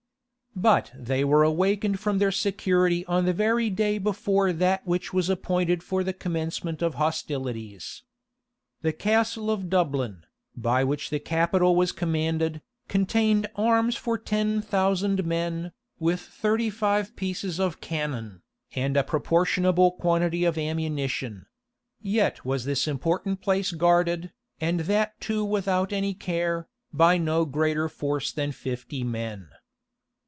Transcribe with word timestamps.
But 0.53 0.91
they 0.93 1.23
were 1.23 1.43
awakened 1.43 2.01
from 2.01 2.17
their 2.17 2.31
security 2.31 3.05
on 3.05 3.23
the 3.25 3.31
very 3.31 3.69
day 3.69 3.97
before 3.97 4.51
that 4.51 4.85
which 4.85 5.13
was 5.13 5.29
appointed 5.29 5.81
for 5.81 6.03
the 6.03 6.11
commencement 6.11 6.81
of 6.81 6.95
hostilities. 6.95 8.03
The 8.81 8.91
Castle 8.91 9.49
of 9.49 9.69
Dublin, 9.69 10.25
by 10.55 10.83
which 10.83 11.09
the 11.09 11.21
capital 11.21 11.73
was 11.77 11.93
commanded, 11.93 12.61
contained 12.89 13.47
arms 13.55 13.95
for 13.95 14.17
ten 14.17 14.61
thousand 14.61 15.25
men, 15.25 15.71
with 15.99 16.19
thirty 16.19 16.69
five 16.69 17.15
pieces 17.15 17.57
of 17.57 17.79
cannon, 17.79 18.41
and 18.75 18.97
a 18.97 19.05
proportionable 19.05 19.93
quantity 19.93 20.43
of 20.43 20.57
ammunition; 20.57 21.45
yet 22.01 22.43
was 22.43 22.65
this 22.65 22.89
important 22.89 23.39
place 23.39 23.71
guarded, 23.71 24.33
and 24.59 24.81
that 24.81 25.19
too 25.21 25.45
without 25.45 25.93
any 25.93 26.13
care, 26.13 26.67
by 26.91 27.17
no 27.17 27.45
greater 27.45 27.87
force 27.87 28.33
than 28.33 28.51
fifty 28.51 29.01
men. 29.01 29.47